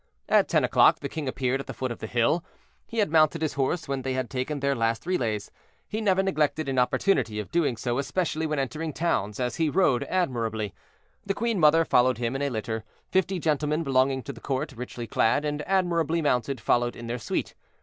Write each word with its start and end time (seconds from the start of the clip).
At 0.27 0.47
ten 0.47 0.63
o'clock 0.63 0.97
the 1.01 1.09
king 1.09 1.27
appeared 1.27 1.59
at 1.59 1.67
the 1.67 1.75
foot 1.75 1.91
of 1.91 1.99
the 1.99 2.07
hill; 2.07 2.43
he 2.87 2.97
had 2.97 3.11
mounted 3.11 3.43
his 3.43 3.53
horse 3.53 3.87
when 3.87 4.01
they 4.01 4.13
had 4.13 4.31
taken 4.31 4.59
their 4.59 4.73
last 4.73 5.05
relays. 5.05 5.51
He 5.87 6.01
never 6.01 6.23
neglected 6.23 6.67
an 6.67 6.79
opportunity 6.79 7.37
of 7.39 7.51
doing 7.51 7.77
so, 7.77 7.99
especially 7.99 8.47
when 8.47 8.57
entering 8.57 8.93
towns, 8.93 9.39
as 9.39 9.57
he 9.57 9.69
rode 9.69 10.03
admirably. 10.05 10.73
The 11.23 11.35
queen 11.35 11.59
mother 11.59 11.85
followed 11.85 12.17
him 12.17 12.35
in 12.35 12.41
a 12.41 12.49
litter; 12.49 12.83
fifty 13.11 13.37
gentlemen 13.37 13.83
belonging 13.83 14.23
to 14.23 14.33
the 14.33 14.41
court, 14.41 14.71
richly 14.71 15.05
clad 15.05 15.45
and 15.45 15.61
admirably 15.67 16.19
mounted, 16.19 16.59
followed 16.59 16.95
in 16.95 17.05
their 17.05 17.19
suite. 17.19 17.53